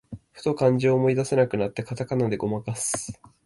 [0.31, 3.21] ふと漢字を思い出せなくなって、カタカナでごまかす